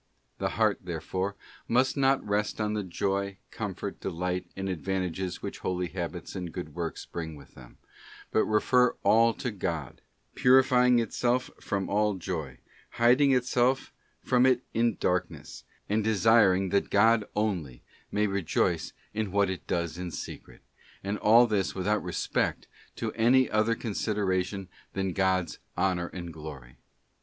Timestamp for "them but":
7.53-8.43